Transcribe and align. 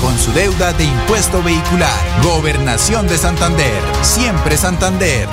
con 0.00 0.18
su 0.18 0.32
deuda 0.32 0.72
de 0.72 0.84
impuesto 0.84 1.42
vehicular. 1.42 2.22
Gobernación 2.22 3.06
de 3.06 3.16
Santander. 3.16 3.82
Siempre 4.02 4.56
Santander. 4.56 5.28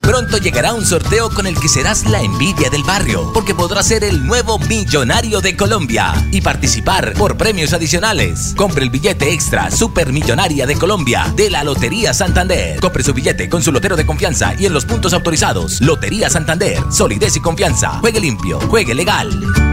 Pronto 0.00 0.38
llegará 0.38 0.72
un 0.72 0.84
sorteo 0.84 1.30
con 1.30 1.46
el 1.46 1.58
que 1.58 1.68
serás 1.68 2.06
la 2.06 2.20
envidia 2.20 2.70
del 2.70 2.82
barrio, 2.82 3.30
porque 3.32 3.54
podrás 3.54 3.86
ser 3.86 4.02
el 4.02 4.26
nuevo 4.26 4.58
millonario 4.58 5.40
de 5.40 5.56
Colombia 5.56 6.12
y 6.32 6.40
participar 6.40 7.12
por 7.12 7.36
premios 7.36 7.72
adicionales. 7.72 8.52
Compre 8.56 8.82
el 8.82 8.90
billete 8.90 9.32
extra 9.32 9.70
Supermillonaria 9.70 10.66
de 10.66 10.74
Colombia 10.74 11.32
de 11.36 11.50
la 11.50 11.62
Lotería 11.62 12.12
Santander. 12.14 12.80
Compre 12.80 13.04
su 13.04 13.14
billete 13.14 13.48
con 13.48 13.62
su 13.62 13.70
lotero 13.70 13.94
de 13.94 14.06
confianza 14.06 14.54
y 14.58 14.66
en 14.66 14.72
los 14.72 14.86
puntos 14.86 15.12
autorizados. 15.12 15.80
Lotería 15.80 16.28
Santander, 16.28 16.82
solidez 16.90 17.36
y 17.36 17.40
confianza. 17.40 18.00
Juegue 18.00 18.20
limpio, 18.20 18.58
juegue 18.68 18.94
legal. 18.94 19.71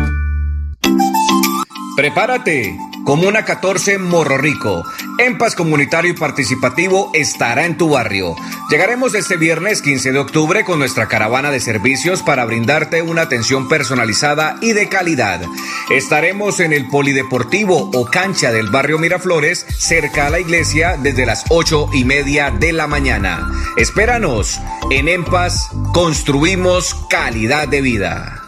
Prepárate. 2.00 2.78
Comuna 3.04 3.44
14 3.44 3.98
Morro 3.98 4.38
Rico. 4.38 4.86
EMPAS 5.18 5.54
comunitario 5.54 6.12
y 6.12 6.14
participativo 6.14 7.12
estará 7.14 7.66
en 7.66 7.78
tu 7.78 7.90
barrio. 7.90 8.38
Llegaremos 8.70 9.16
este 9.16 9.36
viernes 9.36 9.82
15 9.82 10.14
de 10.14 10.20
octubre 10.20 10.64
con 10.64 10.80
nuestra 10.80 11.10
caravana 11.10 11.52
de 11.52 11.60
servicios 11.60 12.24
para 12.24 12.46
brindarte 12.46 13.02
una 13.02 13.24
atención 13.24 13.68
personalizada 13.68 14.56
y 14.62 14.72
de 14.72 14.88
calidad. 14.88 15.42
Estaremos 15.90 16.62
en 16.62 16.72
el 16.72 16.88
Polideportivo 16.88 17.92
o 17.94 18.06
cancha 18.06 18.54
del 18.54 18.70
barrio 18.70 18.98
Miraflores, 18.98 19.66
cerca 19.78 20.28
a 20.28 20.30
la 20.30 20.40
iglesia, 20.40 20.96
desde 20.98 21.26
las 21.26 21.44
8 21.50 21.90
y 21.92 22.06
media 22.06 22.50
de 22.50 22.72
la 22.72 22.88
mañana. 22.88 23.46
Espéranos. 23.76 24.58
En 24.90 25.10
EMPAS 25.10 25.70
construimos 25.92 26.96
calidad 27.10 27.68
de 27.68 27.82
vida. 27.82 28.39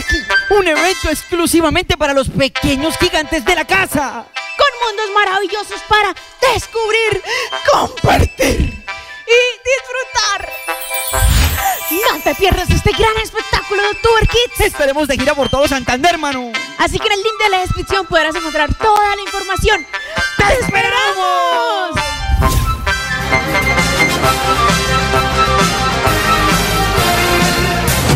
Aquí. 0.00 0.16
Un 0.50 0.66
evento 0.68 1.08
exclusivamente 1.10 1.96
para 1.96 2.12
los 2.12 2.28
pequeños 2.28 2.96
gigantes 2.98 3.44
de 3.44 3.54
la 3.54 3.64
casa. 3.64 4.24
Con 4.56 4.88
mundos 4.88 5.10
maravillosos 5.14 5.80
para 5.88 6.14
descubrir, 6.52 7.22
compartir 7.70 8.84
y 9.26 9.40
disfrutar. 9.70 10.52
No 11.90 12.22
te 12.22 12.34
pierdas 12.34 12.70
este 12.70 12.92
gran 12.92 13.16
espectáculo 13.22 13.82
de 13.82 13.88
October 13.88 14.28
Kids. 14.28 14.60
Estaremos 14.60 15.08
de 15.08 15.16
gira 15.16 15.34
por 15.34 15.48
todo 15.48 15.66
Santander, 15.68 16.12
hermano. 16.12 16.52
Así 16.78 16.98
que 16.98 17.06
en 17.06 17.12
el 17.12 17.22
link 17.22 17.42
de 17.42 17.48
la 17.50 17.60
descripción 17.60 18.06
podrás 18.06 18.34
encontrar 18.34 18.74
toda 18.74 19.16
la 19.16 19.22
información. 19.22 19.86
¡Te 20.36 20.54
esperamos! 20.60 22.00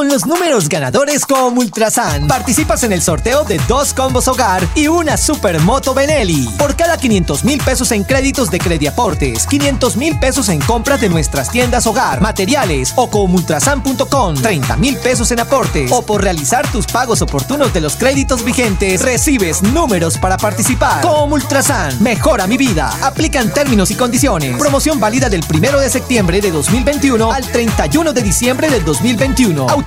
Con 0.00 0.08
los 0.08 0.24
números 0.24 0.70
ganadores 0.70 1.26
con 1.26 1.58
Ultrasan, 1.58 2.26
participas 2.26 2.84
en 2.84 2.92
el 2.94 3.02
sorteo 3.02 3.44
de 3.44 3.60
dos 3.68 3.92
combos 3.92 4.28
hogar 4.28 4.66
y 4.74 4.88
una 4.88 5.18
supermoto 5.18 5.92
Benelli. 5.92 6.48
Por 6.56 6.74
cada 6.74 6.96
500 6.96 7.44
mil 7.44 7.60
pesos 7.62 7.92
en 7.92 8.04
créditos 8.04 8.50
de 8.50 8.60
Crediaportes, 8.60 9.46
500 9.46 9.98
mil 9.98 10.18
pesos 10.18 10.48
en 10.48 10.58
compras 10.62 11.02
de 11.02 11.10
nuestras 11.10 11.50
tiendas 11.50 11.86
hogar, 11.86 12.22
materiales 12.22 12.94
o 12.96 13.10
con 13.10 13.34
ultrasan.com, 13.34 14.36
30 14.36 14.76
mil 14.78 14.96
pesos 14.96 15.30
en 15.32 15.40
aportes 15.40 15.92
o 15.92 16.00
por 16.00 16.22
realizar 16.22 16.66
tus 16.72 16.86
pagos 16.86 17.20
oportunos 17.20 17.70
de 17.74 17.82
los 17.82 17.96
créditos 17.96 18.42
vigentes, 18.42 19.02
recibes 19.02 19.62
números 19.62 20.16
para 20.16 20.38
participar. 20.38 21.02
Con 21.02 21.30
Ultrasan, 21.30 22.02
mejora 22.02 22.46
mi 22.46 22.56
vida. 22.56 22.90
Aplican 23.02 23.52
términos 23.52 23.90
y 23.90 23.96
condiciones. 23.96 24.56
Promoción 24.56 24.98
válida 24.98 25.28
del 25.28 25.44
1 25.46 25.78
de 25.78 25.90
septiembre 25.90 26.40
de 26.40 26.52
2021 26.52 27.30
al 27.30 27.46
31 27.46 28.14
de 28.14 28.22
diciembre 28.22 28.70
del 28.70 28.82
2021. 28.82 29.66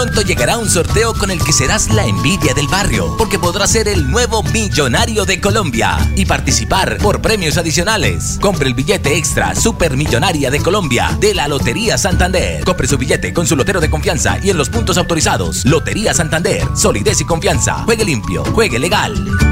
Pronto 0.00 0.22
llegará 0.22 0.56
un 0.56 0.70
sorteo 0.70 1.12
con 1.12 1.30
el 1.30 1.44
que 1.44 1.52
serás 1.52 1.90
la 1.90 2.06
envidia 2.06 2.54
del 2.54 2.68
barrio, 2.68 3.18
porque 3.18 3.38
podrás 3.38 3.70
ser 3.70 3.86
el 3.86 4.10
nuevo 4.10 4.42
millonario 4.42 5.26
de 5.26 5.42
Colombia 5.42 5.98
y 6.16 6.24
participar 6.24 6.96
por 7.02 7.20
premios 7.20 7.58
adicionales. 7.58 8.38
Compre 8.40 8.68
el 8.68 8.72
billete 8.72 9.18
extra 9.18 9.54
Supermillonaria 9.54 10.50
de 10.50 10.60
Colombia 10.60 11.14
de 11.20 11.34
la 11.34 11.48
Lotería 11.48 11.98
Santander. 11.98 12.64
Compre 12.64 12.88
su 12.88 12.96
billete 12.96 13.34
con 13.34 13.46
su 13.46 13.56
lotero 13.56 13.78
de 13.78 13.90
confianza 13.90 14.38
y 14.42 14.48
en 14.48 14.56
los 14.56 14.70
puntos 14.70 14.96
autorizados. 14.96 15.66
Lotería 15.66 16.14
Santander, 16.14 16.66
solidez 16.74 17.20
y 17.20 17.26
confianza. 17.26 17.82
Juegue 17.84 18.06
limpio, 18.06 18.42
juegue 18.54 18.78
legal. 18.78 19.49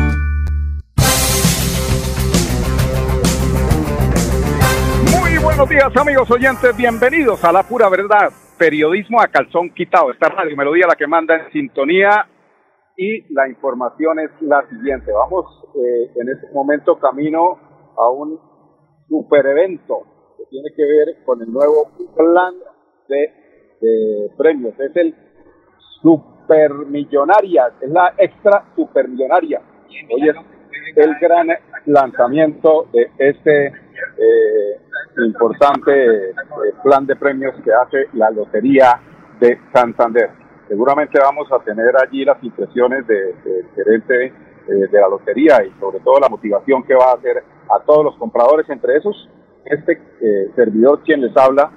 Buenos 5.59 5.75
días 5.75 5.97
amigos 5.97 6.31
oyentes, 6.31 6.77
bienvenidos 6.77 7.45
a 7.45 7.51
La 7.51 7.65
Pura 7.65 7.89
Verdad 7.89 8.31
periodismo 8.57 9.21
a 9.21 9.27
calzón 9.27 9.71
quitado. 9.71 10.13
Esta 10.13 10.29
radio 10.29 10.57
Melodía 10.57 10.87
la 10.87 10.95
que 10.95 11.09
manda 11.09 11.35
en 11.35 11.51
sintonía 11.51 12.29
y 12.97 13.35
la 13.35 13.49
información 13.49 14.21
es 14.21 14.31
la 14.41 14.65
siguiente. 14.69 15.11
Vamos 15.11 15.47
eh, 15.75 16.13
en 16.15 16.29
este 16.29 16.47
momento 16.53 16.97
camino 17.01 17.59
a 17.97 18.09
un 18.09 18.39
super 19.09 19.47
evento 19.47 20.05
que 20.37 20.45
tiene 20.49 20.69
que 20.77 20.85
ver 20.85 21.25
con 21.25 21.43
el 21.43 21.51
nuevo 21.51 21.91
plan 22.17 22.55
de, 23.09 24.31
premios. 24.37 24.79
Es 24.79 24.95
el 24.95 25.13
Supermillonaria, 26.03 27.73
es 27.81 27.91
la 27.91 28.15
extra 28.17 28.65
Supermillonaria. 28.77 29.61
Hoy 30.09 30.29
es 30.29 30.37
el 30.97 31.15
gran 31.21 31.49
lanzamiento 31.87 32.87
de 32.93 33.11
este 33.19 33.67
eh, 33.67 34.81
importante 35.25 36.31
eh, 36.31 36.35
plan 36.83 37.07
de 37.07 37.17
premios 37.17 37.55
que 37.65 37.73
hace 37.73 38.09
la 38.15 38.31
Lotería 38.31 39.01
de 39.41 39.59
Santander. 39.73 40.31
Seguramente 40.69 41.19
vamos 41.21 41.51
a 41.53 41.59
tener 41.61 41.95
allí 41.97 42.25
las 42.25 42.43
impresiones 42.43 43.07
del 43.07 43.35
gerente 43.75 44.27
eh, 44.27 44.33
de 44.91 45.01
la 45.01 45.09
lotería 45.09 45.65
y 45.65 45.73
sobre 45.81 46.01
todo 46.01 46.21
la 46.21 46.29
motivación 46.29 46.83
que 46.83 46.95
va 46.95 47.13
a 47.13 47.15
hacer 47.15 47.43
a 47.71 47.81
todos 47.85 48.05
los 48.05 48.17
compradores, 48.17 48.69
entre 48.69 48.97
esos 48.97 49.29
este 49.65 50.01
servidor 50.57 51.03
quien 51.03 51.21
les 51.21 51.37
habla, 51.37 51.71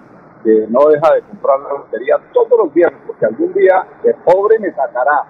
que 0.43 0.65
no 0.69 0.87
deja 0.87 1.13
de 1.13 1.21
comprar 1.23 1.59
la 1.59 1.73
lotería 1.79 2.15
todos 2.33 2.57
los 2.57 2.73
días, 2.73 2.91
porque 3.05 3.25
algún 3.25 3.53
día 3.53 3.85
de 4.03 4.13
pobre 4.25 4.59
me 4.59 4.71
sacará 4.71 5.25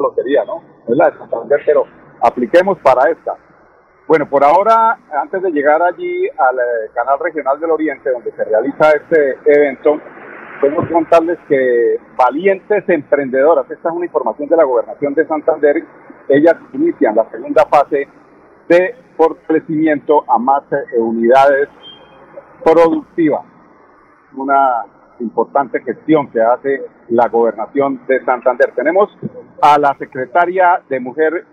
lotería, 0.00 0.44
¿no? 0.44 0.62
Es 0.88 0.96
la 0.96 1.10
de 1.10 1.18
Santander, 1.18 1.60
pero 1.64 1.84
apliquemos 2.22 2.78
para 2.78 3.10
esta. 3.10 3.34
Bueno, 4.06 4.28
por 4.28 4.42
ahora, 4.42 4.98
antes 5.22 5.40
de 5.42 5.52
llegar 5.52 5.80
allí 5.82 6.28
al 6.28 6.58
eh, 6.58 6.90
canal 6.94 7.18
regional 7.20 7.60
del 7.60 7.70
Oriente, 7.70 8.10
donde 8.10 8.32
se 8.32 8.44
realiza 8.44 8.90
este 8.90 9.38
evento, 9.44 10.00
podemos 10.60 10.88
contarles 10.90 11.38
que 11.48 11.96
valientes 12.16 12.88
emprendedoras, 12.88 13.70
esta 13.70 13.88
es 13.88 13.94
una 13.94 14.06
información 14.06 14.48
de 14.48 14.56
la 14.56 14.64
gobernación 14.64 15.14
de 15.14 15.26
Santander, 15.26 15.84
ellas 16.28 16.56
inician 16.72 17.14
la 17.14 17.30
segunda 17.30 17.64
fase 17.66 18.08
de 18.68 18.94
fortalecimiento 19.16 20.24
a 20.28 20.38
más 20.38 20.62
eh, 20.72 20.98
unidades 20.98 21.68
productivas. 22.64 23.42
Una 24.34 24.84
importante 25.20 25.80
gestión 25.82 26.30
que 26.30 26.40
hace 26.40 26.82
la 27.08 27.28
gobernación 27.28 28.00
de 28.06 28.24
Santander. 28.24 28.72
Tenemos 28.74 29.10
a 29.60 29.78
la 29.78 29.94
secretaria 29.98 30.80
de 30.88 31.00
Mujer 31.00 31.44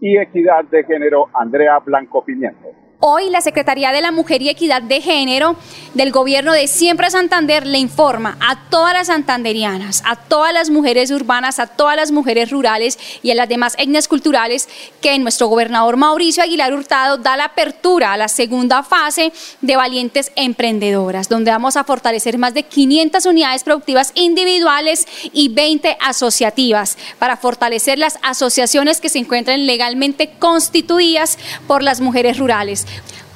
y 0.00 0.16
Equidad 0.18 0.64
de 0.66 0.84
Género, 0.84 1.28
Andrea 1.32 1.78
Blanco 1.78 2.24
Pimiento. 2.24 2.68
Hoy 2.98 3.28
la 3.28 3.42
Secretaría 3.42 3.92
de 3.92 4.00
la 4.00 4.10
Mujer 4.10 4.40
y 4.40 4.48
Equidad 4.48 4.80
de 4.80 5.02
Género 5.02 5.56
del 5.92 6.12
Gobierno 6.12 6.52
de 6.52 6.66
Siempre 6.66 7.10
Santander 7.10 7.66
le 7.66 7.76
informa 7.76 8.38
a 8.40 8.70
todas 8.70 8.94
las 8.94 9.08
santanderianas, 9.08 10.02
a 10.06 10.16
todas 10.16 10.54
las 10.54 10.70
mujeres 10.70 11.10
urbanas, 11.10 11.58
a 11.58 11.66
todas 11.66 11.94
las 11.94 12.10
mujeres 12.10 12.50
rurales 12.50 12.98
y 13.22 13.30
a 13.30 13.34
las 13.34 13.50
demás 13.50 13.74
etnias 13.76 14.08
culturales 14.08 14.70
que 15.02 15.18
nuestro 15.18 15.48
gobernador 15.48 15.98
Mauricio 15.98 16.42
Aguilar 16.42 16.72
Hurtado 16.72 17.18
da 17.18 17.36
la 17.36 17.44
apertura 17.44 18.14
a 18.14 18.16
la 18.16 18.28
segunda 18.28 18.82
fase 18.82 19.30
de 19.60 19.76
Valientes 19.76 20.32
Emprendedoras, 20.34 21.28
donde 21.28 21.50
vamos 21.50 21.76
a 21.76 21.84
fortalecer 21.84 22.38
más 22.38 22.54
de 22.54 22.62
500 22.62 23.26
unidades 23.26 23.62
productivas 23.62 24.12
individuales 24.14 25.06
y 25.34 25.50
20 25.50 25.98
asociativas 26.00 26.96
para 27.18 27.36
fortalecer 27.36 27.98
las 27.98 28.18
asociaciones 28.22 29.02
que 29.02 29.10
se 29.10 29.18
encuentran 29.18 29.66
legalmente 29.66 30.30
constituidas 30.38 31.38
por 31.66 31.82
las 31.82 32.00
mujeres 32.00 32.38
rurales. 32.38 32.85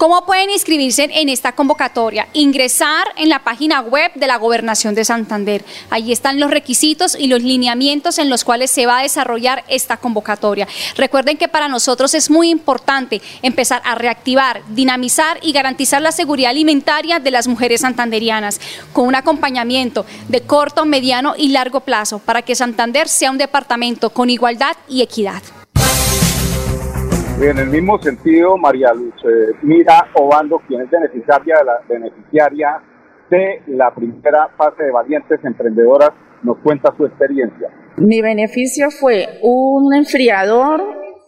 ¿Cómo 0.00 0.24
pueden 0.24 0.48
inscribirse 0.48 1.10
en 1.12 1.28
esta 1.28 1.52
convocatoria? 1.52 2.26
Ingresar 2.32 3.08
en 3.18 3.28
la 3.28 3.44
página 3.44 3.82
web 3.82 4.10
de 4.14 4.26
la 4.26 4.38
Gobernación 4.38 4.94
de 4.94 5.04
Santander. 5.04 5.62
Allí 5.90 6.10
están 6.10 6.40
los 6.40 6.50
requisitos 6.50 7.14
y 7.14 7.26
los 7.26 7.42
lineamientos 7.42 8.16
en 8.18 8.30
los 8.30 8.42
cuales 8.42 8.70
se 8.70 8.86
va 8.86 9.00
a 9.00 9.02
desarrollar 9.02 9.62
esta 9.68 9.98
convocatoria. 9.98 10.66
Recuerden 10.96 11.36
que 11.36 11.48
para 11.48 11.68
nosotros 11.68 12.14
es 12.14 12.30
muy 12.30 12.48
importante 12.48 13.20
empezar 13.42 13.82
a 13.84 13.94
reactivar, 13.94 14.62
dinamizar 14.70 15.38
y 15.42 15.52
garantizar 15.52 16.00
la 16.00 16.12
seguridad 16.12 16.52
alimentaria 16.52 17.18
de 17.18 17.32
las 17.32 17.46
mujeres 17.46 17.82
santanderianas 17.82 18.58
con 18.94 19.06
un 19.06 19.16
acompañamiento 19.16 20.06
de 20.28 20.40
corto, 20.40 20.86
mediano 20.86 21.34
y 21.36 21.48
largo 21.48 21.80
plazo 21.80 22.20
para 22.20 22.40
que 22.40 22.54
Santander 22.54 23.06
sea 23.06 23.30
un 23.30 23.36
departamento 23.36 24.08
con 24.08 24.30
igualdad 24.30 24.78
y 24.88 25.02
equidad. 25.02 25.42
En 27.42 27.56
el 27.56 27.68
mismo 27.68 27.98
sentido, 28.02 28.58
María 28.58 28.92
Luz 28.92 29.14
eh, 29.24 29.54
Mira 29.62 30.08
Obando, 30.12 30.60
quien 30.68 30.82
es 30.82 30.90
beneficiaria 30.90 31.56
de, 31.58 31.64
la, 31.64 31.80
beneficiaria 31.88 32.82
de 33.30 33.62
la 33.68 33.94
primera 33.94 34.48
fase 34.58 34.82
de 34.84 34.90
Valientes 34.90 35.40
Emprendedoras, 35.42 36.10
nos 36.42 36.58
cuenta 36.58 36.92
su 36.98 37.06
experiencia. 37.06 37.70
Mi 37.96 38.20
beneficio 38.20 38.90
fue 38.90 39.38
un 39.40 39.94
enfriador, 39.94 40.82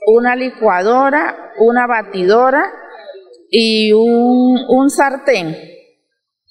una 0.07 0.37
licuadora, 0.37 1.53
una 1.59 1.87
batidora 1.87 2.71
y 3.51 3.93
un, 3.93 4.59
un 4.69 4.91
sartén. 4.91 5.57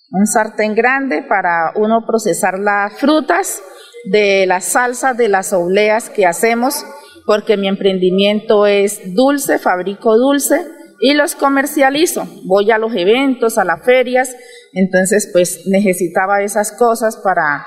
Un 0.09 0.25
sartén 0.25 0.73
grande 0.73 1.21
para 1.21 1.73
uno 1.75 2.03
procesar 2.07 2.57
las 2.57 2.99
frutas 2.99 3.61
de 4.11 4.47
las 4.47 4.71
salsas, 4.71 5.15
de 5.15 5.29
las 5.29 5.53
obleas 5.53 6.09
que 6.09 6.25
hacemos 6.25 6.83
porque 7.25 7.57
mi 7.57 7.67
emprendimiento 7.67 8.65
es 8.65 9.15
dulce, 9.15 9.59
fabrico 9.59 10.17
dulce 10.17 10.65
y 10.99 11.13
los 11.13 11.35
comercializo. 11.35 12.27
Voy 12.43 12.71
a 12.71 12.77
los 12.77 12.95
eventos, 12.95 13.57
a 13.57 13.65
las 13.65 13.83
ferias, 13.83 14.35
entonces 14.73 15.29
pues 15.33 15.67
necesitaba 15.67 16.41
esas 16.41 16.71
cosas 16.71 17.17
para 17.17 17.65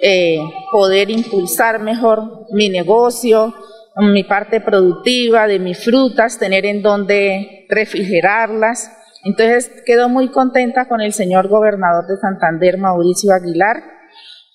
eh, 0.00 0.38
poder 0.70 1.10
impulsar 1.10 1.80
mejor 1.80 2.46
mi 2.52 2.68
negocio, 2.68 3.52
mi 3.96 4.22
parte 4.22 4.60
productiva 4.60 5.48
de 5.48 5.58
mis 5.58 5.82
frutas, 5.84 6.38
tener 6.38 6.64
en 6.66 6.82
donde 6.82 7.66
refrigerarlas. 7.68 8.92
Entonces 9.24 9.70
quedo 9.84 10.08
muy 10.08 10.28
contenta 10.28 10.86
con 10.86 11.00
el 11.00 11.12
señor 11.12 11.48
gobernador 11.48 12.06
de 12.06 12.16
Santander, 12.16 12.78
Mauricio 12.78 13.34
Aguilar, 13.34 13.82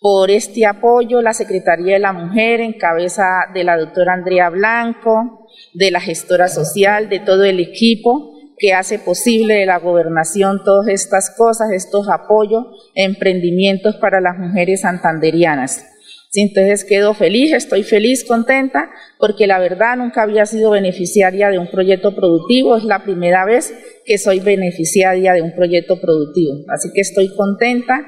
por 0.03 0.29
este 0.29 0.65
apoyo, 0.65 1.21
la 1.21 1.33
Secretaría 1.33 1.93
de 1.93 1.99
la 1.99 2.11
Mujer 2.11 2.59
en 2.59 2.73
cabeza 2.73 3.23
de 3.53 3.63
la 3.63 3.77
doctora 3.77 4.11
Andrea 4.11 4.49
Blanco, 4.49 5.47
de 5.73 5.91
la 5.91 6.01
gestora 6.01 6.49
social, 6.49 7.07
de 7.07 7.21
todo 7.21 7.45
el 7.45 7.61
equipo 7.61 8.33
que 8.57 8.73
hace 8.73 8.99
posible 8.99 9.65
la 9.65 9.79
gobernación 9.79 10.61
todas 10.65 10.89
estas 10.89 11.33
cosas, 11.37 11.71
estos 11.71 12.09
apoyos, 12.09 12.65
emprendimientos 12.95 13.95
para 13.95 14.19
las 14.19 14.37
mujeres 14.37 14.81
santanderianas. 14.81 15.85
Entonces 16.35 16.83
quedo 16.83 17.13
feliz, 17.13 17.53
estoy 17.53 17.83
feliz, 17.83 18.25
contenta, 18.25 18.89
porque 19.19 19.47
la 19.47 19.59
verdad 19.59 19.95
nunca 19.95 20.23
había 20.23 20.45
sido 20.45 20.71
beneficiaria 20.71 21.49
de 21.49 21.59
un 21.59 21.69
proyecto 21.69 22.13
productivo, 22.13 22.75
es 22.75 22.83
la 22.83 23.03
primera 23.03 23.45
vez 23.45 23.73
que 24.03 24.17
soy 24.17 24.41
beneficiaria 24.41 25.33
de 25.33 25.43
un 25.43 25.55
proyecto 25.55 26.01
productivo. 26.01 26.55
Así 26.67 26.89
que 26.93 27.01
estoy 27.01 27.33
contenta, 27.35 28.05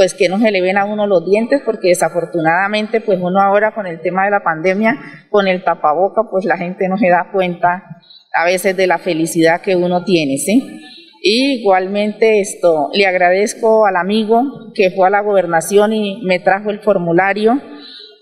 pues 0.00 0.14
que 0.14 0.30
no 0.30 0.38
se 0.38 0.50
le 0.50 0.62
ven 0.62 0.78
a 0.78 0.86
uno 0.86 1.06
los 1.06 1.26
dientes, 1.26 1.60
porque 1.62 1.88
desafortunadamente, 1.88 3.02
pues 3.02 3.18
uno 3.20 3.38
ahora 3.38 3.74
con 3.74 3.86
el 3.86 4.00
tema 4.00 4.24
de 4.24 4.30
la 4.30 4.42
pandemia, 4.42 4.98
con 5.28 5.46
el 5.46 5.62
tapaboca, 5.62 6.22
pues 6.30 6.46
la 6.46 6.56
gente 6.56 6.88
no 6.88 6.96
se 6.96 7.10
da 7.10 7.28
cuenta 7.30 8.00
a 8.32 8.46
veces 8.46 8.74
de 8.78 8.86
la 8.86 8.96
felicidad 8.96 9.60
que 9.60 9.76
uno 9.76 10.02
tiene, 10.02 10.38
¿sí? 10.38 10.80
Igualmente 11.20 12.40
esto, 12.40 12.88
le 12.94 13.04
agradezco 13.04 13.84
al 13.84 13.96
amigo 13.96 14.72
que 14.74 14.90
fue 14.90 15.06
a 15.06 15.10
la 15.10 15.20
gobernación 15.20 15.92
y 15.92 16.22
me 16.24 16.40
trajo 16.40 16.70
el 16.70 16.80
formulario 16.80 17.60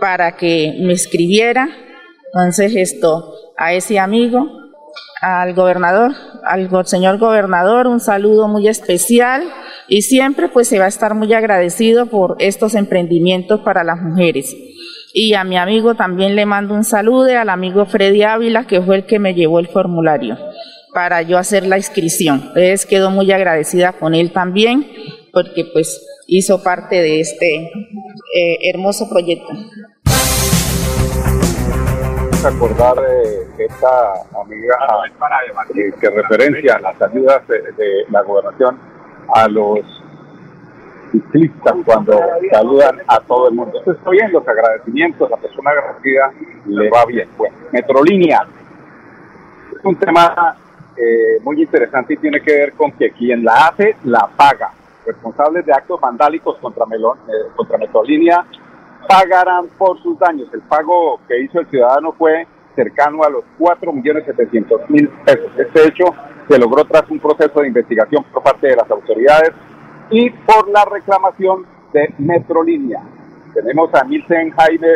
para 0.00 0.36
que 0.36 0.80
me 0.80 0.94
escribiera. 0.94 1.68
Entonces 2.34 2.74
esto, 2.74 3.36
a 3.56 3.72
ese 3.72 4.00
amigo, 4.00 4.48
al 5.22 5.54
gobernador, 5.54 6.10
al 6.42 6.86
señor 6.88 7.18
gobernador, 7.18 7.86
un 7.86 8.00
saludo 8.00 8.48
muy 8.48 8.66
especial 8.66 9.44
y 9.88 10.02
siempre 10.02 10.48
pues 10.48 10.68
se 10.68 10.78
va 10.78 10.84
a 10.84 10.88
estar 10.88 11.14
muy 11.14 11.32
agradecido 11.32 12.06
por 12.06 12.36
estos 12.38 12.74
emprendimientos 12.74 13.60
para 13.60 13.84
las 13.84 14.00
mujeres. 14.00 14.54
Y 15.14 15.34
a 15.34 15.44
mi 15.44 15.56
amigo 15.56 15.94
también 15.94 16.36
le 16.36 16.46
mando 16.46 16.74
un 16.74 16.84
saludo, 16.84 17.38
al 17.38 17.48
amigo 17.48 17.86
Freddy 17.86 18.22
Ávila, 18.22 18.66
que 18.66 18.82
fue 18.82 18.96
el 18.96 19.06
que 19.06 19.18
me 19.18 19.34
llevó 19.34 19.58
el 19.58 19.68
formulario 19.68 20.36
para 20.92 21.22
yo 21.22 21.38
hacer 21.38 21.66
la 21.66 21.78
inscripción. 21.78 22.36
Entonces 22.48 22.86
quedo 22.86 23.10
muy 23.10 23.30
agradecida 23.32 23.92
con 23.92 24.14
él 24.14 24.32
también 24.32 24.86
porque 25.32 25.64
pues 25.72 26.04
hizo 26.26 26.62
parte 26.62 26.96
de 26.96 27.20
este 27.20 27.70
eh, 28.34 28.58
hermoso 28.70 29.08
proyecto. 29.08 29.48
Acordar 32.44 32.94
de 33.00 33.64
esta 33.64 34.12
amiga 34.40 34.76
eh, 35.74 35.92
que 36.00 36.10
referencia 36.10 36.78
las 36.78 37.00
ayudas 37.02 37.46
de, 37.48 38.04
la 38.10 38.22
gobernación 38.22 38.78
a 39.34 39.48
los 39.48 39.80
ciclistas 41.10 41.74
cuando 41.84 42.20
saludan 42.50 43.00
a 43.06 43.20
todo 43.20 43.48
el 43.48 43.54
mundo. 43.54 43.80
estoy 43.86 44.18
en 44.18 44.32
los 44.32 44.46
agradecimientos, 44.46 45.30
la 45.30 45.36
persona 45.36 45.70
agradecida 45.70 46.32
le 46.66 46.90
va 46.90 47.04
bien. 47.06 47.28
Bueno, 47.36 47.56
Metrolínea 47.72 48.46
es 49.76 49.84
un 49.84 49.96
tema 49.96 50.56
eh, 50.96 51.40
muy 51.42 51.62
interesante 51.62 52.14
y 52.14 52.16
tiene 52.16 52.40
que 52.40 52.52
ver 52.52 52.72
con 52.72 52.92
que 52.92 53.10
quien 53.10 53.44
la 53.44 53.68
hace, 53.68 53.96
la 54.04 54.28
paga. 54.36 54.72
Responsables 55.06 55.64
de 55.64 55.72
actos 55.72 56.00
vandálicos 56.00 56.58
contra, 56.58 56.84
Melón, 56.84 57.18
eh, 57.28 57.50
contra 57.56 57.78
Metrolínea 57.78 58.44
pagarán 59.08 59.68
por 59.78 60.00
sus 60.02 60.18
daños. 60.18 60.48
El 60.52 60.60
pago 60.62 61.20
que 61.26 61.40
hizo 61.40 61.60
el 61.60 61.66
ciudadano 61.68 62.12
fue 62.12 62.46
cercano 62.74 63.22
a 63.24 63.30
los 63.30 63.44
4.700.000 63.58 65.08
pesos. 65.24 65.50
Este 65.56 65.88
hecho 65.88 66.04
se 66.48 66.58
logró 66.58 66.84
tras 66.84 67.08
un 67.10 67.18
proceso 67.18 67.60
de 67.60 67.68
investigación 67.68 68.24
por 68.32 68.42
parte 68.42 68.68
de 68.68 68.76
las 68.76 68.90
autoridades 68.90 69.52
y 70.10 70.30
por 70.30 70.68
la 70.70 70.84
reclamación 70.84 71.66
de 71.92 72.14
Metrolínea. 72.18 73.02
Tenemos 73.54 73.92
a 73.94 74.04
Milton 74.04 74.50
Jaime 74.50 74.88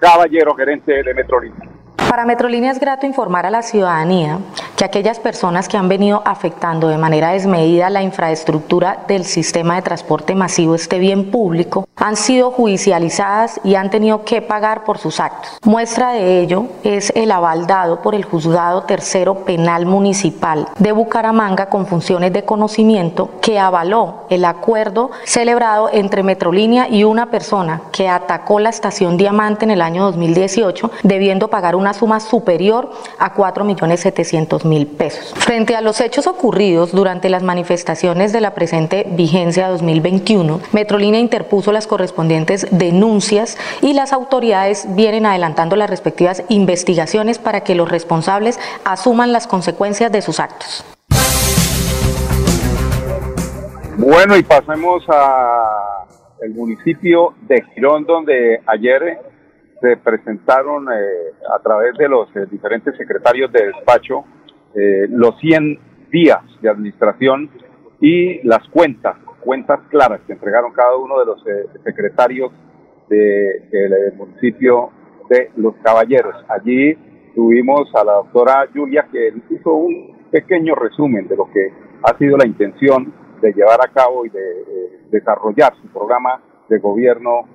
Caballero, 0.00 0.54
gerente 0.54 1.02
de 1.02 1.14
Metrolínea. 1.14 1.68
Para 2.08 2.24
Metrolínea 2.24 2.70
es 2.70 2.80
grato 2.80 3.06
informar 3.06 3.44
a 3.44 3.50
la 3.50 3.62
ciudadanía 3.62 4.38
que 4.76 4.84
aquellas 4.84 5.18
personas 5.18 5.68
que 5.68 5.76
han 5.76 5.88
venido 5.88 6.22
afectando 6.24 6.88
de 6.88 6.96
manera 6.96 7.30
desmedida 7.32 7.90
la 7.90 8.00
infraestructura 8.00 9.04
del 9.08 9.24
sistema 9.24 9.74
de 9.74 9.82
transporte 9.82 10.34
masivo, 10.34 10.76
este 10.76 11.00
bien 11.00 11.30
público, 11.30 11.87
han 11.98 12.16
sido 12.16 12.50
judicializadas 12.50 13.60
y 13.64 13.74
han 13.74 13.90
tenido 13.90 14.24
que 14.24 14.42
pagar 14.42 14.84
por 14.84 14.98
sus 14.98 15.20
actos. 15.20 15.58
Muestra 15.64 16.12
de 16.12 16.40
ello 16.40 16.66
es 16.84 17.12
el 17.14 17.30
aval 17.30 17.66
dado 17.66 18.00
por 18.02 18.14
el 18.14 18.24
Juzgado 18.24 18.82
Tercero 18.82 19.44
Penal 19.44 19.86
Municipal 19.86 20.68
de 20.78 20.92
Bucaramanga 20.92 21.66
con 21.66 21.86
funciones 21.86 22.32
de 22.32 22.44
conocimiento 22.44 23.30
que 23.42 23.58
avaló 23.58 24.26
el 24.30 24.44
acuerdo 24.44 25.10
celebrado 25.24 25.90
entre 25.92 26.22
Metrolínea 26.22 26.88
y 26.88 27.04
una 27.04 27.30
persona 27.30 27.82
que 27.92 28.08
atacó 28.08 28.60
la 28.60 28.70
estación 28.70 29.16
Diamante 29.16 29.64
en 29.64 29.70
el 29.72 29.82
año 29.82 30.04
2018 30.04 30.90
debiendo 31.02 31.48
pagar 31.48 31.74
una 31.74 31.94
suma 31.94 32.20
superior 32.20 32.90
a 33.18 33.34
4.700.000 33.34 34.86
pesos. 34.96 35.34
Frente 35.34 35.74
a 35.74 35.80
los 35.80 36.00
hechos 36.00 36.26
ocurridos 36.26 36.92
durante 36.92 37.28
las 37.28 37.42
manifestaciones 37.42 38.32
de 38.32 38.40
la 38.40 38.54
presente 38.54 39.06
vigencia 39.10 39.68
2021, 39.68 40.60
Metrolínea 40.72 41.20
interpuso 41.20 41.72
las 41.72 41.87
correspondientes 41.88 42.68
denuncias 42.70 43.58
y 43.82 43.94
las 43.94 44.12
autoridades 44.12 44.86
vienen 44.94 45.26
adelantando 45.26 45.74
las 45.74 45.90
respectivas 45.90 46.44
investigaciones 46.48 47.40
para 47.40 47.62
que 47.62 47.74
los 47.74 47.90
responsables 47.90 48.60
asuman 48.84 49.32
las 49.32 49.48
consecuencias 49.48 50.12
de 50.12 50.22
sus 50.22 50.38
actos. 50.38 50.84
Bueno, 53.96 54.36
y 54.36 54.44
pasemos 54.44 55.02
a 55.08 56.04
el 56.40 56.54
municipio 56.54 57.34
de 57.48 57.62
Girón, 57.74 58.04
donde 58.04 58.60
ayer 58.66 59.18
se 59.80 59.96
presentaron 59.96 60.86
eh, 60.88 61.32
a 61.52 61.58
través 61.60 61.94
de 61.96 62.08
los 62.08 62.28
eh, 62.36 62.46
diferentes 62.50 62.96
secretarios 62.96 63.52
de 63.52 63.66
despacho 63.66 64.24
eh, 64.74 65.06
los 65.08 65.38
100 65.38 65.78
días 66.10 66.40
de 66.60 66.68
administración 66.68 67.50
y 68.00 68.46
las 68.46 68.66
cuentas, 68.68 69.16
cuentas 69.40 69.80
claras 69.90 70.20
que 70.26 70.32
entregaron 70.32 70.72
cada 70.72 70.96
uno 70.96 71.18
de 71.18 71.26
los 71.26 71.42
secretarios 71.84 72.52
del 73.08 74.14
municipio 74.16 74.90
de 75.28 75.50
Los 75.56 75.74
Caballeros. 75.82 76.34
Allí 76.48 76.94
tuvimos 77.34 77.94
a 77.94 78.04
la 78.04 78.12
doctora 78.14 78.68
Julia 78.74 79.06
que 79.10 79.32
hizo 79.50 79.72
un 79.72 80.16
pequeño 80.30 80.74
resumen 80.74 81.28
de 81.28 81.36
lo 81.36 81.50
que 81.50 81.72
ha 82.02 82.16
sido 82.18 82.36
la 82.36 82.46
intención 82.46 83.12
de 83.40 83.52
llevar 83.52 83.80
a 83.82 83.92
cabo 83.92 84.26
y 84.26 84.30
de 84.30 85.08
desarrollar 85.10 85.72
su 85.80 85.88
programa 85.88 86.40
de 86.68 86.78
gobierno 86.78 87.46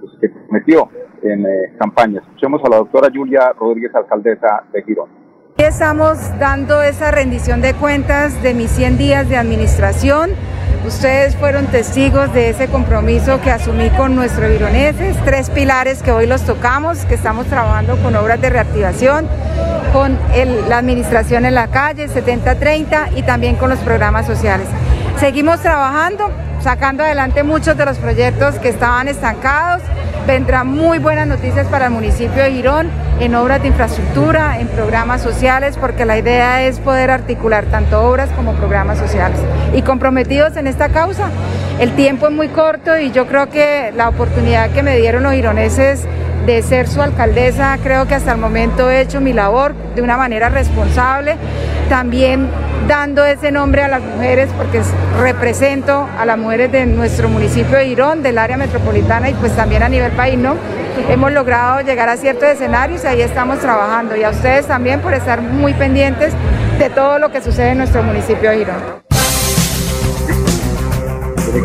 pues, 0.00 0.12
que 0.20 0.28
metió 0.50 0.88
en 1.22 1.46
eh, 1.46 1.72
campaña. 1.78 2.20
Escuchemos 2.20 2.62
a 2.64 2.68
la 2.68 2.76
doctora 2.76 3.08
Julia 3.12 3.52
Rodríguez, 3.58 3.94
alcaldesa 3.94 4.64
de 4.72 4.82
Girón. 4.82 5.08
Estamos 5.56 6.18
dando 6.38 6.82
esa 6.82 7.10
rendición 7.10 7.62
de 7.62 7.74
cuentas 7.74 8.42
de 8.42 8.54
mis 8.54 8.70
100 8.70 8.98
días 8.98 9.28
de 9.28 9.36
administración. 9.36 10.30
Ustedes 10.86 11.34
fueron 11.36 11.66
testigos 11.68 12.32
de 12.34 12.50
ese 12.50 12.68
compromiso 12.68 13.40
que 13.40 13.50
asumí 13.50 13.88
con 13.90 14.14
nuestros 14.14 14.52
gironeses, 14.52 15.16
tres 15.24 15.48
pilares 15.48 16.02
que 16.02 16.12
hoy 16.12 16.26
los 16.26 16.42
tocamos, 16.42 16.98
que 17.06 17.14
estamos 17.14 17.46
trabajando 17.46 17.96
con 18.02 18.14
obras 18.14 18.38
de 18.42 18.50
reactivación, 18.50 19.26
con 19.94 20.18
la 20.68 20.76
administración 20.76 21.46
en 21.46 21.54
la 21.54 21.68
calle, 21.68 22.08
70-30 22.08 23.16
y 23.16 23.22
también 23.22 23.56
con 23.56 23.70
los 23.70 23.78
programas 23.78 24.26
sociales. 24.26 24.66
Seguimos 25.18 25.60
trabajando, 25.60 26.30
sacando 26.60 27.02
adelante 27.02 27.42
muchos 27.44 27.78
de 27.78 27.86
los 27.86 27.96
proyectos 27.96 28.56
que 28.56 28.68
estaban 28.68 29.08
estancados 29.08 29.80
vendrán 30.26 30.68
muy 30.68 30.98
buenas 30.98 31.26
noticias 31.26 31.66
para 31.66 31.86
el 31.86 31.92
municipio 31.92 32.42
de 32.42 32.50
Girón 32.50 32.88
en 33.20 33.34
obras 33.34 33.60
de 33.62 33.68
infraestructura, 33.68 34.58
en 34.58 34.68
programas 34.68 35.22
sociales, 35.22 35.76
porque 35.78 36.04
la 36.04 36.18
idea 36.18 36.62
es 36.64 36.78
poder 36.78 37.10
articular 37.10 37.66
tanto 37.66 38.02
obras 38.02 38.30
como 38.30 38.54
programas 38.54 38.98
sociales. 38.98 39.38
Y 39.74 39.82
comprometidos 39.82 40.56
en 40.56 40.66
esta 40.66 40.88
causa, 40.88 41.30
el 41.78 41.92
tiempo 41.92 42.26
es 42.28 42.32
muy 42.32 42.48
corto 42.48 42.98
y 42.98 43.10
yo 43.10 43.26
creo 43.26 43.50
que 43.50 43.92
la 43.94 44.08
oportunidad 44.08 44.70
que 44.70 44.82
me 44.82 44.96
dieron 44.96 45.22
los 45.22 45.32
gironeses 45.32 46.06
de 46.46 46.62
ser 46.62 46.88
su 46.88 47.00
alcaldesa, 47.00 47.78
creo 47.82 48.06
que 48.06 48.14
hasta 48.14 48.32
el 48.32 48.38
momento 48.38 48.90
he 48.90 49.00
hecho 49.00 49.20
mi 49.20 49.32
labor 49.32 49.74
de 49.94 50.02
una 50.02 50.16
manera 50.16 50.48
responsable, 50.48 51.36
también 51.88 52.48
dando 52.86 53.24
ese 53.24 53.50
nombre 53.50 53.82
a 53.82 53.88
las 53.88 54.02
mujeres 54.02 54.50
porque 54.56 54.82
represento 55.20 56.06
a 56.18 56.26
las 56.26 56.36
mujeres 56.36 56.70
de 56.70 56.84
nuestro 56.86 57.28
municipio 57.28 57.78
de 57.78 57.86
Irón, 57.86 58.22
del 58.22 58.38
área 58.38 58.56
metropolitana 58.56 59.30
y 59.30 59.34
pues 59.34 59.56
también 59.56 59.82
a 59.82 59.88
nivel 59.88 60.12
país, 60.12 60.38
¿no? 60.38 60.56
Hemos 61.08 61.32
logrado 61.32 61.80
llegar 61.80 62.08
a 62.08 62.16
ciertos 62.16 62.48
escenarios 62.48 63.04
y 63.04 63.06
ahí 63.06 63.22
estamos 63.22 63.58
trabajando 63.58 64.14
y 64.16 64.22
a 64.22 64.30
ustedes 64.30 64.66
también 64.66 65.00
por 65.00 65.14
estar 65.14 65.40
muy 65.40 65.72
pendientes 65.74 66.34
de 66.78 66.90
todo 66.90 67.18
lo 67.18 67.30
que 67.30 67.40
sucede 67.40 67.70
en 67.70 67.78
nuestro 67.78 68.02
municipio 68.02 68.50
de 68.50 68.58
Irón. 68.58 69.04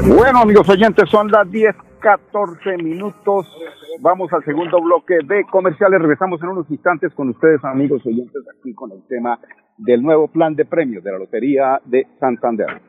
Bueno, 0.03 0.39
amigos 0.41 0.67
oyentes, 0.69 1.09
son 1.09 1.29
las 1.29 1.50
10, 1.51 1.75
14 2.00 2.77
minutos. 2.77 3.48
Vamos 4.01 4.32
al 4.34 4.44
segundo 4.44 4.82
bloque 4.82 5.15
de 5.25 5.44
comerciales. 5.46 6.00
Regresamos 6.00 6.41
en 6.41 6.50
unos 6.50 6.70
instantes 6.72 7.13
con 7.13 7.29
ustedes, 7.29 7.63
amigos 7.63 8.06
oyentes, 8.06 8.44
aquí 8.58 8.74
con 8.74 8.91
el 8.91 9.06
tema 9.08 9.39
del 9.77 10.01
nuevo 10.01 10.27
plan 10.27 10.56
de 10.56 10.65
premios 10.65 11.03
de 11.03 11.12
la 11.12 11.20
Lotería 11.20 11.79
de 11.86 12.08
Santander. 12.20 12.88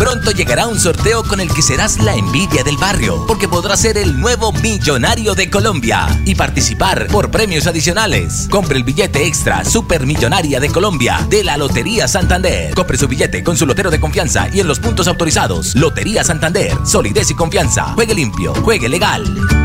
Pronto 0.00 0.30
llegará 0.30 0.66
un 0.66 0.80
sorteo 0.80 1.22
con 1.24 1.40
el 1.40 1.52
que 1.52 1.60
serás 1.60 1.98
la 1.98 2.14
envidia 2.14 2.64
del 2.64 2.78
barrio, 2.78 3.26
porque 3.26 3.48
podrás 3.48 3.80
ser 3.80 3.98
el 3.98 4.18
nuevo 4.18 4.50
millonario 4.50 5.34
de 5.34 5.50
Colombia 5.50 6.08
y 6.24 6.34
participar 6.34 7.06
por 7.08 7.30
premios 7.30 7.66
adicionales. 7.66 8.48
Compre 8.50 8.78
el 8.78 8.84
billete 8.84 9.26
extra 9.26 9.62
Supermillonaria 9.62 10.58
de 10.58 10.70
Colombia 10.70 11.26
de 11.28 11.44
la 11.44 11.58
Lotería 11.58 12.08
Santander. 12.08 12.72
Compre 12.72 12.96
su 12.96 13.08
billete 13.08 13.44
con 13.44 13.58
su 13.58 13.66
lotero 13.66 13.90
de 13.90 14.00
confianza 14.00 14.48
y 14.50 14.60
en 14.60 14.68
los 14.68 14.80
puntos 14.80 15.06
autorizados. 15.06 15.74
Lotería 15.76 16.24
Santander, 16.24 16.72
solidez 16.86 17.30
y 17.30 17.34
confianza. 17.34 17.92
Juegue 17.92 18.14
limpio, 18.14 18.54
juegue 18.54 18.88
legal. 18.88 19.59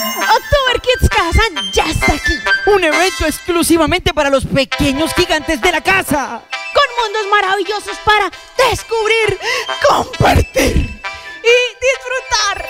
October 0.00 0.80
Kids 0.80 1.08
Kazan 1.08 1.72
ya 1.72 1.84
está 1.84 2.12
aquí. 2.12 2.34
Un 2.66 2.84
evento 2.84 3.26
exclusivamente 3.26 4.12
para 4.12 4.30
los 4.30 4.44
pequeños 4.44 5.12
gigantes 5.14 5.60
de 5.60 5.72
la 5.72 5.80
casa. 5.80 6.42
Con 6.50 7.04
mundos 7.04 7.26
maravillosos 7.30 7.96
para 8.04 8.30
descubrir, 8.70 9.38
compartir 9.88 10.76
y 10.76 11.56
disfrutar. 11.84 12.68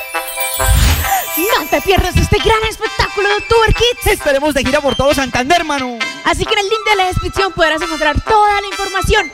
No 1.36 1.66
te 1.68 1.80
pierdas 1.80 2.16
este 2.16 2.38
gran 2.38 2.62
espectáculo 2.68 3.28
de 3.28 3.34
October 3.36 3.74
Kids. 3.74 4.06
Estaremos 4.06 4.54
de 4.54 4.64
gira 4.64 4.80
por 4.80 4.94
todo 4.94 5.14
Santander, 5.14 5.60
hermano. 5.60 5.98
Así 6.24 6.44
que 6.44 6.52
en 6.52 6.60
el 6.60 6.68
link 6.68 6.84
de 6.90 6.96
la 6.96 7.06
descripción 7.06 7.52
podrás 7.52 7.80
encontrar 7.82 8.20
toda 8.20 8.60
la 8.60 8.66
información. 8.66 9.32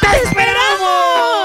¡Te 0.00 0.28
esperamos! 0.28 1.41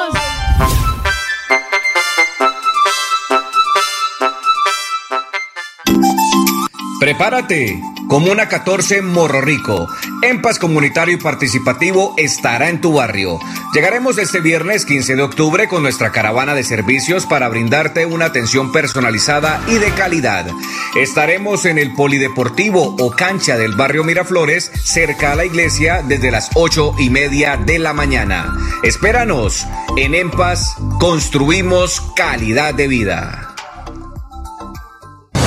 Prepárate. 7.08 7.82
Comuna 8.10 8.50
14 8.50 9.02
Morro 9.02 9.40
Rico. 9.40 9.88
EMPAS 10.22 10.60
comunitario 10.60 11.16
y 11.16 11.18
participativo 11.18 12.14
estará 12.18 12.68
en 12.68 12.82
tu 12.82 12.92
barrio. 12.92 13.40
Llegaremos 13.74 14.18
este 14.18 14.42
viernes 14.42 14.86
15 14.86 15.16
de 15.16 15.22
octubre 15.22 15.70
con 15.70 15.84
nuestra 15.84 16.12
caravana 16.12 16.54
de 16.54 16.66
servicios 16.66 17.26
para 17.26 17.48
brindarte 17.48 18.06
una 18.06 18.26
atención 18.26 18.74
personalizada 18.74 19.64
y 19.70 19.76
de 19.76 19.90
calidad. 19.92 20.48
Estaremos 20.98 21.64
en 21.64 21.78
el 21.78 21.94
Polideportivo 21.94 22.98
o 23.00 23.12
cancha 23.12 23.58
del 23.58 23.76
barrio 23.78 24.04
Miraflores, 24.04 24.70
cerca 24.84 25.32
a 25.32 25.36
la 25.36 25.46
iglesia, 25.46 26.04
desde 26.06 26.30
las 26.30 26.50
8 26.56 26.96
y 27.00 27.10
media 27.10 27.56
de 27.56 27.80
la 27.80 27.94
mañana. 27.94 28.54
Espéranos. 28.84 29.66
En 29.96 30.14
EMPAS 30.14 30.76
construimos 31.00 32.02
calidad 32.18 32.74
de 32.74 32.90
vida. 32.90 33.47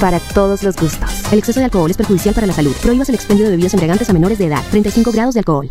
para 0.00 0.20
todos 0.20 0.62
los 0.62 0.76
gustos. 0.76 1.10
El 1.32 1.38
exceso 1.38 1.60
de 1.60 1.64
alcohol 1.64 1.90
es 1.90 1.96
perjudicial 1.96 2.34
para 2.34 2.46
la 2.46 2.52
salud. 2.52 2.74
Prohíbas 2.82 3.08
el 3.08 3.14
expendio 3.14 3.44
de 3.44 3.52
bebidas 3.52 3.74
embriagantes 3.74 4.08
a 4.08 4.12
menores 4.12 4.38
de 4.38 4.46
edad. 4.46 4.62
35 4.70 5.12
grados 5.12 5.34
de 5.34 5.40
alcohol. 5.40 5.70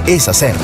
es 0.07 0.27
hacer. 0.27 0.55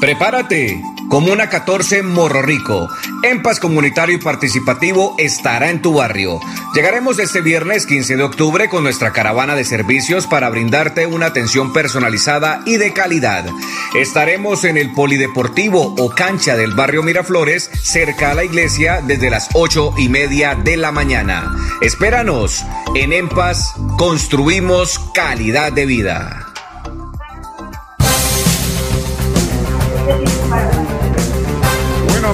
Prepárate. 0.00 0.80
Comuna 1.08 1.48
14 1.48 2.02
Morro 2.02 2.42
Rico. 2.42 2.88
EMPAS 3.22 3.60
comunitario 3.60 4.14
y 4.14 4.18
participativo 4.18 5.14
estará 5.18 5.70
en 5.70 5.80
tu 5.80 5.94
barrio. 5.94 6.38
Llegaremos 6.74 7.18
este 7.18 7.40
viernes 7.40 7.86
15 7.86 8.16
de 8.16 8.22
octubre 8.22 8.68
con 8.68 8.84
nuestra 8.84 9.12
caravana 9.12 9.56
de 9.56 9.64
servicios 9.64 10.26
para 10.26 10.50
brindarte 10.50 11.06
una 11.06 11.26
atención 11.26 11.72
personalizada 11.72 12.60
y 12.66 12.76
de 12.76 12.92
calidad. 12.92 13.46
Estaremos 13.94 14.64
en 14.64 14.76
el 14.76 14.92
Polideportivo 14.92 15.94
o 15.98 16.10
cancha 16.10 16.56
del 16.56 16.74
barrio 16.74 17.02
Miraflores, 17.02 17.70
cerca 17.82 18.30
a 18.30 18.34
la 18.34 18.44
iglesia, 18.44 19.00
desde 19.04 19.30
las 19.30 19.48
8 19.54 19.94
y 19.96 20.10
media 20.10 20.54
de 20.54 20.76
la 20.76 20.92
mañana. 20.92 21.56
Espéranos. 21.80 22.64
En 22.94 23.12
EMPAS 23.12 23.74
construimos 23.96 24.98
calidad 25.14 25.72
de 25.72 25.86
vida. 25.86 26.47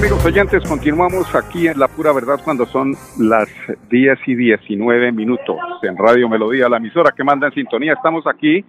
Amigos 0.05 0.27
oyentes, 0.27 0.63
continuamos 0.69 1.35
aquí 1.35 1.67
en 1.67 1.79
La 1.79 1.89
Pura 1.89 2.13
Verdad 2.13 2.39
cuando 2.45 2.67
son 2.67 2.93
las 3.19 3.49
10 3.89 4.19
y 4.27 4.35
19 4.35 5.13
minutos 5.13 5.57
en 5.83 5.97
Radio 5.97 6.29
Melodía, 6.29 6.69
la 6.69 6.77
emisora 6.77 7.13
que 7.17 7.25
manda 7.25 7.47
en 7.47 7.55
sintonía. 7.55 7.95
Estamos 7.95 8.27
aquí 8.27 8.63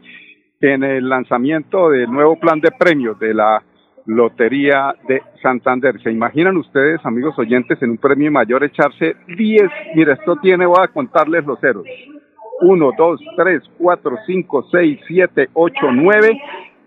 en 0.61 0.81
el 0.85 1.09
lanzamiento 1.09 1.89
del 1.89 2.09
nuevo 2.09 2.39
plan 2.39 2.61
de 2.61 2.71
premios 2.71 3.19
de 3.19 3.33
la 3.33 3.61
Lotería 4.05 4.95
de 5.09 5.21
Santander. 5.43 6.01
¿Se 6.01 6.09
imaginan 6.09 6.55
ustedes, 6.55 7.05
amigos 7.05 7.37
oyentes, 7.37 7.81
en 7.81 7.89
un 7.89 7.97
premio 7.97 8.31
mayor 8.31 8.63
echarse 8.63 9.17
10? 9.27 9.63
Mira, 9.93 10.13
esto 10.13 10.37
tiene, 10.37 10.65
voy 10.65 10.81
a 10.81 10.87
contarles 10.87 11.45
los 11.45 11.59
ceros. 11.59 11.83
1, 12.61 12.91
2, 12.97 13.19
3, 13.35 13.61
4, 13.77 14.17
5, 14.25 14.67
6, 14.71 14.99
7, 15.05 15.49
8, 15.51 15.75
9 15.91 16.41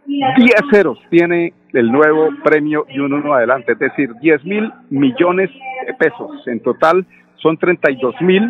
10 0.08 0.54
ceros 0.70 0.98
tiene 1.10 1.52
el 1.72 1.90
nuevo 1.90 2.28
premio 2.42 2.86
y 2.88 2.98
un 2.98 3.12
uno 3.12 3.34
adelante, 3.34 3.72
es 3.72 3.78
decir, 3.78 4.12
10 4.20 4.44
mil 4.44 4.72
millones 4.90 5.50
de 5.86 5.94
pesos. 5.94 6.46
En 6.46 6.60
total 6.60 7.06
son 7.36 7.56
32 7.56 8.14
mil 8.22 8.44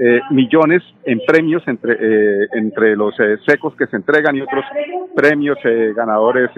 eh, 0.00 0.20
millones 0.30 0.82
en 1.04 1.20
premios 1.26 1.62
entre, 1.66 1.94
eh, 1.94 2.48
entre 2.52 2.96
los 2.96 3.18
eh, 3.20 3.36
secos 3.46 3.74
que 3.76 3.86
se 3.86 3.96
entregan 3.96 4.36
y 4.36 4.40
otros 4.40 4.64
premios, 5.14 5.58
ganadores 5.94 6.50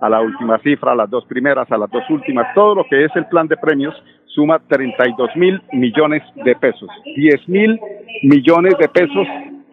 a 0.00 0.08
la 0.08 0.20
última 0.20 0.58
cifra, 0.58 0.92
a 0.92 0.96
las 0.96 1.08
dos 1.08 1.24
primeras, 1.26 1.70
a 1.70 1.78
las 1.78 1.90
dos 1.90 2.02
últimas, 2.10 2.52
todo 2.54 2.74
lo 2.74 2.84
que 2.84 3.04
es 3.04 3.10
el 3.14 3.26
plan 3.26 3.46
de 3.46 3.56
premios 3.56 3.94
suma 4.26 4.60
32 4.66 5.36
mil 5.36 5.62
millones 5.72 6.22
de 6.44 6.56
pesos, 6.56 6.88
10 7.16 7.48
mil 7.48 7.78
millones 8.24 8.74
de 8.78 8.88
pesos 8.88 9.26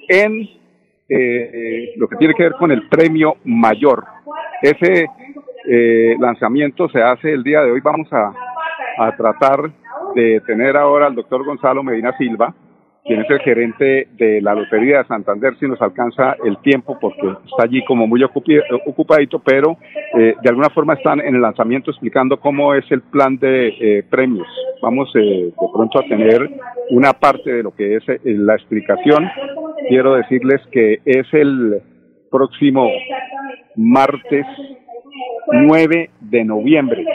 en 0.07 0.41
eh, 0.41 1.49
eh, 1.53 1.93
lo 1.97 2.07
que 2.07 2.17
tiene 2.17 2.35
que 2.35 2.43
ver 2.43 2.53
con 2.53 2.71
el 2.71 2.87
premio 2.87 3.37
mayor. 3.43 4.05
Ese 4.61 5.07
eh, 5.71 6.15
lanzamiento 6.19 6.89
se 6.89 7.01
hace 7.01 7.31
el 7.31 7.43
día 7.43 7.61
de 7.61 7.71
hoy. 7.71 7.81
Vamos 7.81 8.07
a, 8.11 8.33
tratar 9.15 9.71
de 10.13 10.41
tener 10.45 10.75
ahora 10.75 11.05
al 11.05 11.15
doctor 11.15 11.45
Gonzalo 11.45 11.83
Medina 11.83 12.17
Silva, 12.17 12.53
quien 13.05 13.21
es 13.21 13.29
el 13.29 13.39
gerente 13.39 14.09
de 14.17 14.41
la 14.41 14.53
Lotería 14.53 14.97
de 14.97 15.05
Santander, 15.05 15.55
si 15.57 15.67
nos 15.67 15.81
alcanza 15.81 16.35
el 16.43 16.57
tiempo, 16.57 16.97
porque 16.99 17.27
está 17.45 17.63
allí 17.63 17.83
como 17.85 18.07
muy 18.07 18.21
ocupadito, 18.23 19.39
pero 19.39 19.77
eh, 20.17 20.35
de 20.41 20.49
alguna 20.49 20.69
forma 20.69 20.95
están 20.95 21.21
en 21.21 21.35
el 21.35 21.41
lanzamiento 21.41 21.91
explicando 21.91 22.41
cómo 22.41 22.73
es 22.73 22.83
el 22.91 23.01
plan 23.03 23.37
de 23.37 23.69
eh, 23.69 24.03
premios. 24.09 24.47
Vamos 24.81 25.09
eh, 25.15 25.19
de 25.45 25.67
pronto 25.73 25.99
a 25.99 26.03
tener 26.03 26.49
una 26.89 27.13
parte 27.13 27.53
de 27.53 27.63
lo 27.63 27.71
que 27.73 27.95
es 27.95 28.03
la 28.23 28.55
explicación. 28.55 29.29
Quiero 29.87 30.15
decirles 30.15 30.61
que 30.71 30.99
es 31.05 31.25
el 31.31 31.81
próximo 32.29 32.89
martes 33.77 34.45
9 35.51 36.09
de 36.19 36.45
noviembre. 36.45 37.05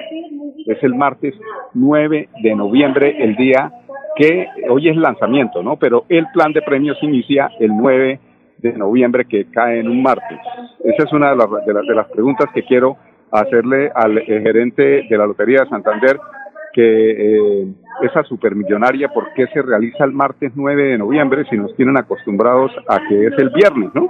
Es 0.67 0.83
el 0.83 0.95
martes 0.95 1.35
9 1.75 2.29
de 2.43 2.55
noviembre, 2.55 3.17
el 3.19 3.37
día 3.37 3.73
que 4.17 4.47
hoy 4.69 4.89
es 4.89 4.97
lanzamiento, 4.97 5.63
¿no? 5.63 5.77
Pero 5.77 6.05
el 6.09 6.27
plan 6.33 6.53
de 6.53 6.63
premios 6.63 6.97
inicia 7.03 7.51
el 7.59 7.77
9 7.77 8.21
de 8.59 8.73
noviembre, 8.73 9.25
que 9.27 9.47
cae 9.51 9.81
en 9.81 9.89
un 9.89 10.03
martes. 10.03 10.39
Esa 10.85 11.05
es 11.05 11.13
una 11.13 11.31
de 11.31 11.37
las, 11.37 11.49
de 11.67 11.95
las, 11.95 12.09
preguntas 12.09 12.47
que 12.55 12.63
quiero 12.63 12.97
hacerle 13.31 13.91
al 13.95 14.19
eh, 14.19 14.25
gerente 14.27 15.07
de 15.09 15.19
la 15.19 15.27
Lotería 15.27 15.61
de 15.61 15.69
Santander, 15.69 16.19
que 16.73 17.63
eh, 17.63 17.67
esa 18.03 18.23
supermillonaria, 18.25 19.09
¿por 19.09 19.33
qué 19.35 19.47
se 19.49 19.63
realiza 19.63 20.05
el 20.05 20.13
martes 20.13 20.53
9 20.55 20.83
de 20.85 20.99
noviembre 20.99 21.45
si 21.51 21.57
nos 21.57 21.75
tienen 21.77 21.97
acostumbrados 21.97 22.73
a 22.89 23.01
que 23.09 23.27
es 23.27 23.39
el 23.39 23.51
viernes, 23.51 23.91
¿no? 23.95 24.09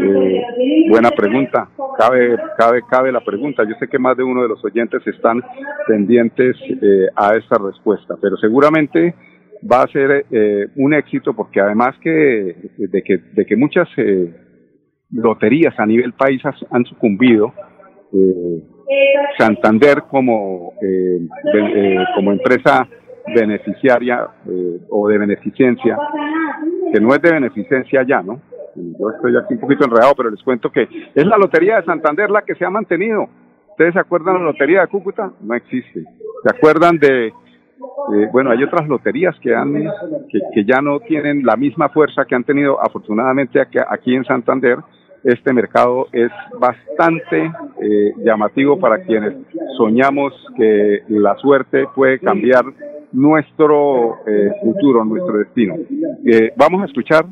Eh, 0.00 0.42
buena 0.88 1.10
pregunta, 1.10 1.68
cabe, 1.98 2.36
cabe, 2.56 2.82
cabe 2.88 3.12
la 3.12 3.20
pregunta. 3.20 3.64
Yo 3.64 3.74
sé 3.78 3.88
que 3.88 3.98
más 3.98 4.16
de 4.16 4.22
uno 4.22 4.42
de 4.42 4.48
los 4.48 4.64
oyentes 4.64 5.06
están 5.06 5.42
pendientes 5.86 6.56
eh, 6.82 7.08
a 7.16 7.34
esta 7.34 7.58
respuesta, 7.58 8.14
pero 8.20 8.36
seguramente 8.36 9.14
va 9.70 9.82
a 9.82 9.88
ser 9.88 10.26
eh, 10.30 10.68
un 10.76 10.94
éxito 10.94 11.34
porque 11.34 11.60
además 11.60 11.96
que 12.00 12.56
de 12.78 13.02
que, 13.02 13.18
de 13.32 13.44
que 13.44 13.56
muchas 13.56 13.88
eh, 13.96 14.32
loterías 15.10 15.74
a 15.78 15.86
nivel 15.86 16.12
país 16.12 16.42
han 16.70 16.84
sucumbido, 16.84 17.52
Santander 19.36 20.04
como, 20.10 20.72
como 22.14 22.32
empresa 22.32 22.88
beneficiaria 23.34 24.26
o 24.88 25.08
de 25.08 25.18
beneficencia, 25.18 25.98
que 26.92 27.00
no 27.00 27.14
es 27.14 27.20
de 27.20 27.32
beneficencia 27.32 28.02
ya, 28.06 28.22
¿no? 28.22 28.40
Yo 28.98 29.10
estoy 29.10 29.36
aquí 29.36 29.54
un 29.54 29.60
poquito 29.60 29.84
enredado, 29.84 30.14
pero 30.16 30.30
les 30.30 30.42
cuento 30.42 30.70
que 30.70 30.88
es 31.14 31.26
la 31.26 31.36
Lotería 31.36 31.76
de 31.76 31.84
Santander 31.84 32.30
la 32.30 32.42
que 32.42 32.54
se 32.54 32.64
ha 32.64 32.70
mantenido. 32.70 33.28
¿Ustedes 33.70 33.94
se 33.94 34.00
acuerdan 34.00 34.34
de 34.34 34.40
la 34.40 34.46
Lotería 34.46 34.80
de 34.80 34.88
Cúcuta? 34.88 35.32
No 35.40 35.54
existe. 35.54 36.02
¿Se 36.42 36.56
acuerdan 36.56 36.98
de, 36.98 37.32
bueno, 38.32 38.50
hay 38.50 38.62
otras 38.62 38.88
loterías 38.88 39.38
que, 39.40 39.54
han, 39.54 39.72
que, 40.52 40.64
ya 40.64 40.80
no 40.80 41.00
tienen 41.00 41.44
la 41.44 41.56
misma 41.56 41.88
fuerza 41.88 42.24
que 42.24 42.34
han 42.34 42.44
tenido 42.44 42.80
afortunadamente 42.80 43.60
aquí, 43.60 43.78
aquí 43.88 44.14
en 44.14 44.24
Santander? 44.24 44.78
Este 45.24 45.52
mercado 45.52 46.06
es 46.12 46.30
bastante 46.58 47.52
eh, 47.82 48.12
llamativo 48.18 48.78
para 48.78 49.02
quienes 49.02 49.34
soñamos 49.76 50.32
que 50.56 51.02
la 51.08 51.34
suerte 51.36 51.86
puede 51.94 52.20
cambiar 52.20 52.64
nuestro 53.12 54.18
eh, 54.26 54.50
futuro, 54.62 55.04
nuestro 55.04 55.38
destino. 55.38 55.74
Eh, 56.24 56.52
vamos 56.56 56.82
a 56.82 56.86
escuchar 56.86 57.26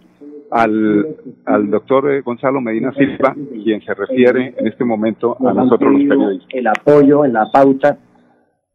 al, 0.50 1.16
al 1.44 1.70
doctor 1.70 2.10
eh, 2.10 2.20
Gonzalo 2.22 2.60
Medina 2.60 2.92
Silva, 2.92 3.34
quien 3.34 3.80
se 3.82 3.94
refiere 3.94 4.54
en 4.56 4.66
este 4.66 4.84
momento 4.84 5.36
a 5.46 5.52
nosotros 5.52 5.92
los 5.92 6.02
periodistas. 6.02 6.48
El 6.52 6.66
apoyo 6.66 7.24
en 7.24 7.32
la 7.32 7.50
pauta 7.50 7.98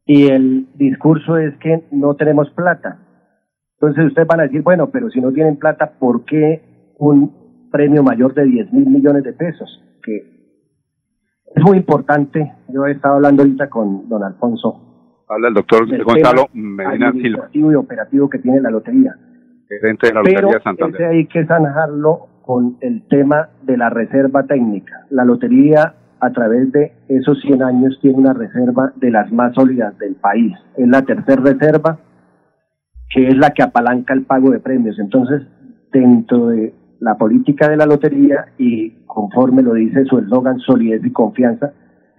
y 0.06 0.28
el 0.28 0.68
discurso 0.76 1.38
es 1.38 1.56
que 1.58 1.84
no 1.92 2.16
tenemos 2.16 2.50
plata. 2.52 3.00
Entonces 3.80 4.06
ustedes 4.08 4.28
van 4.28 4.42
a 4.42 4.44
decir, 4.44 4.62
bueno, 4.62 4.90
pero 4.92 5.10
si 5.10 5.20
no 5.22 5.32
tienen 5.32 5.58
plata, 5.58 5.94
¿por 6.00 6.26
qué 6.26 6.94
un 7.00 7.70
premio 7.72 8.04
mayor 8.04 8.34
de 8.34 8.46
10 8.46 8.74
mil 8.74 8.88
millones 8.88 9.24
de 9.24 9.34
pesos? 9.34 9.82
Que 10.04 10.18
es 11.56 11.64
muy 11.64 11.78
importante. 11.78 12.54
Yo 12.70 12.86
he 12.86 12.92
estado 12.92 13.16
hablando 13.16 13.44
ahorita 13.44 13.70
con 13.70 14.08
don 14.08 14.24
Alfonso. 14.24 15.24
Habla 15.28 15.48
el 15.48 15.54
doctor 15.54 16.04
Gonzalo 16.04 16.48
Medina 16.54 17.12
Silva. 17.14 17.50
y 17.54 17.64
operativo 17.74 18.30
que 18.30 18.40
tiene 18.40 18.60
la 18.60 18.70
lotería 18.70 19.16
pero 19.80 20.50
Ese 20.90 21.06
hay 21.06 21.26
que 21.28 21.46
zanjarlo 21.46 22.28
con 22.44 22.78
el 22.82 23.04
tema 23.08 23.50
de 23.64 23.78
la 23.78 23.90
reserva 23.90 24.44
técnica. 24.44 25.06
La 25.10 25.24
lotería 25.24 25.94
a 26.20 26.32
través 26.32 26.72
de 26.72 26.94
esos 27.08 27.40
100 27.42 27.64
años 27.64 27.98
tiene 28.02 28.18
una 28.18 28.34
reserva 28.34 28.92
de 28.96 29.12
las 29.12 29.32
más 29.32 29.54
sólidas 29.56 29.98
del 29.98 30.16
país. 30.16 30.54
Es 30.78 30.88
la 30.88 31.02
tercera 31.04 31.42
reserva 31.42 32.00
que 33.10 33.28
es 33.28 33.36
la 33.36 33.50
que 33.52 33.64
apalanca 33.64 34.14
el 34.14 34.24
pago 34.24 34.52
de 34.52 34.60
premios. 34.60 34.98
Entonces, 34.98 35.42
dentro 35.92 36.48
de 36.48 36.74
la 37.00 37.16
política 37.16 37.68
de 37.70 37.78
la 37.78 37.86
lotería 37.86 38.46
y 38.58 38.92
conforme 39.06 39.64
lo 39.64 39.74
dice 39.74 40.06
su 40.06 40.20
eslogan 40.20 40.60
solidez 40.60 41.04
y 41.04 41.12
confianza, 41.12 41.74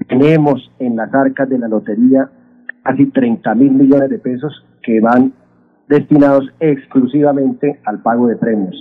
tenemos 0.08 0.70
en 0.78 0.96
las 0.96 1.12
arcas 1.14 1.48
de 1.48 1.58
la 1.58 1.68
lotería 1.68 2.28
casi 2.82 3.06
30 3.06 3.54
mil 3.54 3.72
millones 3.72 4.10
de 4.10 4.18
pesos 4.18 4.66
que 4.82 5.00
van 5.00 5.32
destinados 5.92 6.48
exclusivamente 6.58 7.80
al 7.84 8.00
pago 8.02 8.26
de 8.26 8.36
premios. 8.36 8.74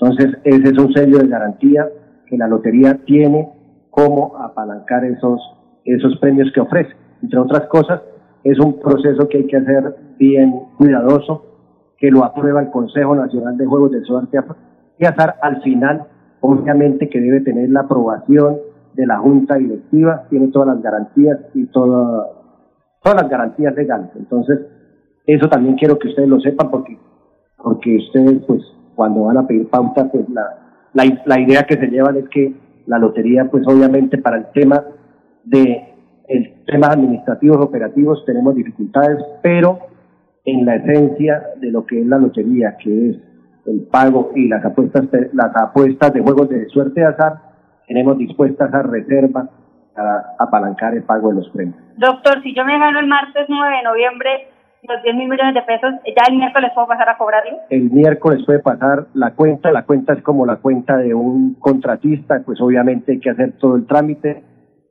Entonces, 0.00 0.38
ese 0.44 0.68
es 0.68 0.78
un 0.78 0.92
sello 0.94 1.18
de 1.18 1.28
garantía 1.28 1.86
que 2.26 2.38
la 2.38 2.48
lotería 2.48 2.98
tiene 3.04 3.48
como 3.90 4.36
apalancar 4.38 5.04
esos, 5.04 5.40
esos 5.84 6.16
premios 6.18 6.50
que 6.54 6.60
ofrece. 6.60 6.94
Entre 7.22 7.38
otras 7.38 7.68
cosas, 7.68 8.00
es 8.44 8.58
un 8.58 8.80
proceso 8.80 9.28
que 9.28 9.38
hay 9.38 9.46
que 9.46 9.56
hacer 9.58 9.94
bien 10.18 10.54
cuidadoso, 10.78 11.44
que 11.98 12.10
lo 12.10 12.24
aprueba 12.24 12.62
el 12.62 12.70
Consejo 12.70 13.14
Nacional 13.14 13.58
de 13.58 13.66
Juegos 13.66 13.90
de 13.90 14.02
Suerte 14.04 14.38
y 14.98 15.04
azar 15.04 15.34
al 15.42 15.60
final, 15.62 16.04
obviamente 16.40 17.10
que 17.10 17.20
debe 17.20 17.40
tener 17.40 17.68
la 17.70 17.80
aprobación 17.80 18.56
de 18.94 19.06
la 19.06 19.18
Junta 19.18 19.56
Directiva, 19.56 20.24
tiene 20.30 20.48
todas 20.48 20.68
las 20.68 20.82
garantías 20.82 21.38
y 21.54 21.66
todas 21.66 22.26
las 23.04 23.28
garantías 23.28 23.74
legales. 23.74 24.10
Entonces, 24.16 24.60
eso 25.28 25.48
también 25.48 25.76
quiero 25.76 25.98
que 25.98 26.08
ustedes 26.08 26.28
lo 26.28 26.40
sepan 26.40 26.70
porque, 26.70 26.98
porque 27.56 27.96
ustedes, 27.96 28.42
pues, 28.46 28.62
cuando 28.94 29.24
van 29.24 29.36
a 29.36 29.46
pedir 29.46 29.68
pauta, 29.68 30.10
pues 30.10 30.24
la, 30.30 31.12
la, 31.24 31.40
idea 31.40 31.64
que 31.64 31.76
se 31.76 31.86
llevan 31.86 32.16
es 32.16 32.28
que 32.30 32.54
la 32.86 32.98
lotería, 32.98 33.44
pues 33.50 33.62
obviamente 33.66 34.16
para 34.18 34.38
el 34.38 34.46
tema 34.54 34.82
de 35.44 35.84
el 36.28 36.64
temas 36.66 36.90
administrativos 36.90 37.58
operativos 37.58 38.24
tenemos 38.24 38.54
dificultades, 38.54 39.18
pero 39.42 39.78
en 40.44 40.64
la 40.64 40.76
esencia 40.76 41.42
de 41.60 41.70
lo 41.70 41.84
que 41.86 42.00
es 42.00 42.06
la 42.06 42.18
lotería, 42.18 42.76
que 42.82 43.10
es 43.10 43.16
el 43.66 43.86
pago 43.90 44.32
y 44.34 44.48
las 44.48 44.64
apuestas, 44.64 45.04
las 45.32 45.54
apuestas 45.56 46.12
de 46.12 46.20
juegos 46.22 46.48
de 46.48 46.66
suerte 46.68 47.00
de 47.00 47.06
azar, 47.06 47.34
tenemos 47.86 48.16
dispuestas 48.16 48.72
a 48.72 48.82
reserva 48.82 49.48
para 49.94 50.34
apalancar 50.38 50.94
el 50.94 51.02
pago 51.02 51.28
de 51.28 51.34
los 51.36 51.48
premios. 51.50 51.78
Doctor, 51.96 52.42
si 52.42 52.54
yo 52.54 52.64
me 52.64 52.78
gano 52.78 52.98
el 53.00 53.06
martes 53.06 53.46
9 53.48 53.76
de 53.76 53.82
noviembre 53.82 54.30
los 54.82 55.02
10 55.02 55.16
mil 55.16 55.28
millones 55.28 55.54
de 55.54 55.62
pesos, 55.62 55.90
¿ya 56.06 56.22
el 56.28 56.36
miércoles 56.36 56.70
puedo 56.74 56.86
pasar 56.86 57.08
a 57.08 57.16
cobrarlo? 57.16 57.58
El 57.70 57.90
miércoles 57.90 58.44
puede 58.46 58.60
pasar 58.60 59.06
la 59.14 59.34
cuenta, 59.34 59.72
la 59.72 59.84
cuenta 59.84 60.12
es 60.12 60.22
como 60.22 60.46
la 60.46 60.56
cuenta 60.56 60.96
de 60.96 61.14
un 61.14 61.54
contratista, 61.54 62.42
pues 62.44 62.60
obviamente 62.60 63.12
hay 63.12 63.20
que 63.20 63.30
hacer 63.30 63.52
todo 63.58 63.76
el 63.76 63.86
trámite, 63.86 64.42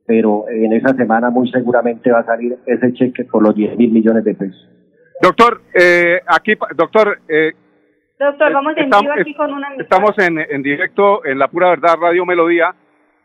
pero 0.06 0.46
en 0.50 0.74
esa 0.74 0.94
semana 0.96 1.30
muy 1.30 1.50
seguramente 1.52 2.12
va 2.12 2.20
a 2.20 2.26
salir 2.26 2.58
ese 2.66 2.94
cheque 2.94 3.26
por 3.26 3.44
los 3.44 3.56
10 3.56 3.78
mil 3.78 3.92
millones 3.92 4.24
de 4.24 4.36
pesos. 4.36 4.70
Doctor, 5.22 5.62
eh, 5.74 6.20
aquí, 6.28 6.54
doctor, 6.76 7.20
eh, 7.28 7.54
Doctor, 8.20 8.52
vamos 8.52 8.76
en 8.78 8.86
estamos, 8.86 9.12
aquí 9.20 9.34
con 9.36 9.54
una... 9.54 9.76
Estamos 9.78 10.18
en, 10.18 10.40
en 10.40 10.64
directo 10.64 11.24
en 11.24 11.38
La 11.38 11.50
Pura 11.50 11.70
Verdad 11.70 11.98
Radio 12.02 12.26
Melodía. 12.26 12.74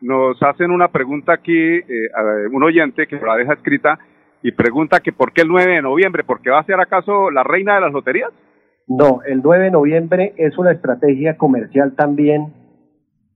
Nos 0.03 0.43
hacen 0.43 0.71
una 0.71 0.89
pregunta 0.89 1.33
aquí, 1.33 1.55
eh, 1.57 2.11
un 2.51 2.63
oyente 2.63 3.07
que 3.07 3.17
la 3.17 3.37
deja 3.37 3.55
escrita 3.55 3.99
y 4.43 4.53
pregunta 4.53 5.01
que 5.01 5.13
por 5.13 5.33
qué 5.33 5.43
el 5.43 5.49
9 5.49 5.75
de 5.75 5.83
noviembre, 5.83 6.25
porque 6.25 6.51
va 6.51 6.59
a 6.59 6.65
ser 6.65 6.81
acaso 6.81 7.31
la 7.31 7.45
reina 7.45 7.77
de 7.77 7.81
las 7.81 7.93
loterías? 7.93 8.31
No, 8.89 9.21
el 9.25 9.41
9 9.43 9.65
de 9.65 9.71
noviembre 9.71 10.35
es 10.37 10.59
una 10.59 10.73
estrategia 10.73 11.37
comercial 11.37 11.95
también, 11.95 12.53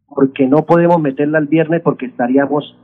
porque 0.09 0.47
no 0.47 0.67
podemos 0.67 1.01
meterla 1.01 1.39
el 1.39 1.47
viernes 1.47 1.83
porque 1.83 2.07
estaríamos 2.07 2.77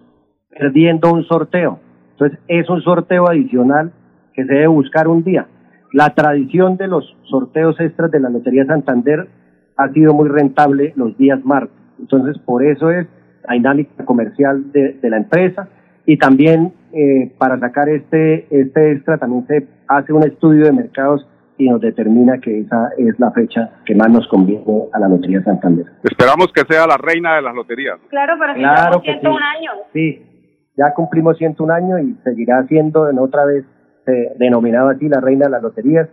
perdiendo 0.48 1.12
un 1.12 1.24
sorteo. 1.24 1.80
Entonces 2.12 2.38
es 2.46 2.68
un 2.68 2.82
sorteo 2.82 3.28
adicional 3.28 3.92
que 4.34 4.44
se 4.44 4.52
debe 4.52 4.68
buscar 4.68 5.08
un 5.08 5.24
día. 5.24 5.46
La 5.92 6.14
tradición 6.14 6.76
de 6.76 6.88
los 6.88 7.16
sorteos 7.24 7.78
extras 7.80 8.10
de 8.10 8.20
la 8.20 8.30
Lotería 8.30 8.64
Santander 8.66 9.28
ha 9.76 9.88
sido 9.88 10.14
muy 10.14 10.28
rentable 10.28 10.92
los 10.96 11.16
días 11.18 11.44
martes. 11.44 11.76
Entonces 11.98 12.38
por 12.44 12.64
eso 12.64 12.90
es 12.90 13.06
la 13.46 13.54
dinámica 13.54 14.04
comercial 14.04 14.70
de, 14.72 14.94
de 14.94 15.10
la 15.10 15.16
empresa 15.16 15.68
y 16.06 16.16
también 16.18 16.72
eh, 16.92 17.32
para 17.38 17.58
sacar 17.58 17.88
este, 17.88 18.46
este 18.50 18.92
extra 18.92 19.18
también 19.18 19.46
se 19.46 19.66
hace 19.88 20.12
un 20.12 20.24
estudio 20.24 20.66
de 20.66 20.72
mercados 20.72 21.26
y 21.58 21.68
nos 21.68 21.80
determina 21.80 22.38
que 22.38 22.60
esa 22.60 22.90
es 22.98 23.18
la 23.20 23.30
fecha 23.30 23.70
que 23.84 23.94
más 23.94 24.10
nos 24.10 24.26
conviene 24.28 24.64
a 24.92 24.98
la 24.98 25.08
Lotería 25.08 25.42
Santander. 25.42 25.86
Esperamos 26.02 26.52
que 26.52 26.62
sea 26.68 26.86
la 26.86 26.96
reina 26.96 27.36
de 27.36 27.42
las 27.42 27.54
loterías. 27.54 27.98
Claro, 28.08 28.34
pero 28.38 28.54
claro 28.54 29.00
si 29.00 29.06
101 29.06 29.36
años. 29.36 29.74
Sí, 29.92 30.70
ya 30.76 30.92
cumplimos 30.94 31.36
101 31.38 31.72
años 31.72 32.00
y 32.00 32.14
seguirá 32.24 32.66
siendo 32.66 33.08
en 33.08 33.18
otra 33.18 33.44
vez 33.44 33.64
eh, 34.06 34.32
denominado 34.38 34.88
así 34.88 35.08
la 35.08 35.20
reina 35.20 35.46
de 35.46 35.50
las 35.50 35.62
loterías. 35.62 36.08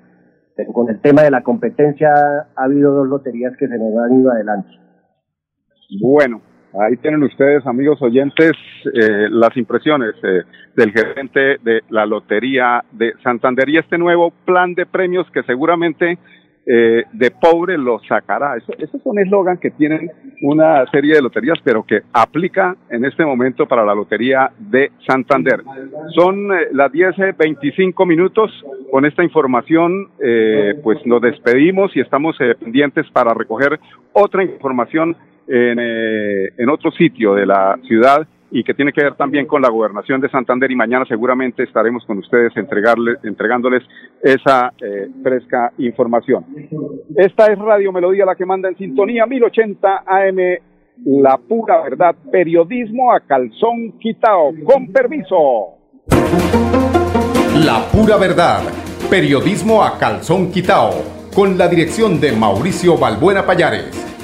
Pero 0.55 0.73
con 0.73 0.89
el 0.89 0.99
tema 0.99 1.23
de 1.23 1.31
la 1.31 1.41
competencia 1.41 2.13
ha 2.55 2.63
habido 2.63 2.93
dos 2.93 3.07
loterías 3.07 3.55
que 3.57 3.67
se 3.67 3.77
nos 3.77 3.97
han 4.03 4.19
ido 4.19 4.31
adelante. 4.31 4.69
Bueno, 6.01 6.41
Ahí 6.73 6.97
tienen 6.97 7.23
ustedes, 7.23 7.65
amigos 7.65 7.99
oyentes, 8.01 8.51
eh, 8.93 9.27
las 9.31 9.57
impresiones 9.57 10.13
eh, 10.21 10.43
del 10.75 10.91
gerente 10.91 11.57
de 11.63 11.81
la 11.89 12.05
Lotería 12.05 12.83
de 12.91 13.13
Santander 13.23 13.67
y 13.69 13.77
este 13.77 13.97
nuevo 13.97 14.31
plan 14.45 14.75
de 14.75 14.85
premios 14.85 15.25
que 15.31 15.41
seguramente 15.43 16.19
eh, 16.67 17.05
de 17.11 17.31
pobre 17.31 17.75
lo 17.75 17.99
sacará. 18.07 18.55
Eso, 18.55 18.73
es 18.77 18.91
un 19.03 19.17
eslogan 19.17 19.57
que 19.57 19.71
tienen 19.71 20.11
una 20.43 20.85
serie 20.91 21.15
de 21.15 21.23
loterías, 21.23 21.57
pero 21.63 21.83
que 21.83 22.01
aplica 22.13 22.75
en 22.91 23.03
este 23.03 23.25
momento 23.25 23.65
para 23.65 23.83
la 23.83 23.95
Lotería 23.95 24.51
de 24.59 24.91
Santander. 25.07 25.63
Son 26.13 26.49
las 26.71 26.91
10.25 26.91 28.05
minutos. 28.05 28.51
Con 28.91 29.05
esta 29.05 29.23
información, 29.23 30.09
pues 30.83 31.03
nos 31.05 31.21
despedimos 31.21 31.95
y 31.95 32.01
estamos 32.01 32.37
pendientes 32.59 33.09
para 33.11 33.33
recoger 33.33 33.79
otra 34.13 34.43
información 34.43 35.15
eh, 35.51 36.53
en, 36.57 36.69
otro 36.69 36.91
sitio 36.91 37.33
de 37.33 37.45
la 37.45 37.75
ciudad 37.87 38.27
y 38.51 38.63
que 38.63 38.75
tiene 38.75 38.93
que 38.93 39.03
ver 39.03 39.15
también 39.15 39.47
con 39.47 39.61
la 39.61 39.69
gobernación 39.69 40.21
de 40.21 40.29
Santander 40.29 40.69
y 40.69 40.75
mañana 40.75 41.05
seguramente 41.07 41.63
estaremos 41.63 42.05
con 42.05 42.19
ustedes 42.19 42.55
entregarle, 42.55 43.15
entregándoles 43.23 43.83
esa 44.21 44.71
eh, 44.79 45.07
fresca 45.23 45.71
información. 45.79 46.45
Esta 47.15 47.47
es 47.47 47.57
Radio 47.57 47.91
Melodía 47.91 48.25
la 48.25 48.35
que 48.35 48.45
manda 48.45 48.69
en 48.69 48.77
sintonía 48.77 49.25
1080 49.25 50.03
AM 50.05 50.37
La 51.05 51.37
Pura 51.37 51.81
Verdad, 51.81 52.15
periodismo 52.31 53.11
a 53.11 53.21
calzón 53.21 53.93
quitado, 53.99 54.51
con 54.65 54.91
permiso. 54.91 55.77
La 57.65 57.85
Pura 57.91 58.17
Verdad, 58.17 58.61
periodismo 59.09 59.83
a 59.83 59.97
calzón 59.97 60.51
quitado, 60.51 60.91
con 61.35 61.57
la 61.57 61.67
dirección 61.67 62.19
de 62.19 62.33
Mauricio 62.33 62.97
Balbuena 62.97 63.45
Payares. 63.45 64.08